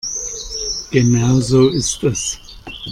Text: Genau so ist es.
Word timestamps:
Genau 0.89 1.39
so 1.41 1.67
ist 1.69 2.01
es. 2.03 2.39